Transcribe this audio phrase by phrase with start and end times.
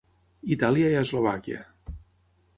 [0.55, 1.61] Itàlia i Eslovàquia.